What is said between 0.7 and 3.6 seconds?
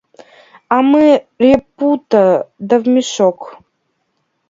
мы репу-то да в мешок!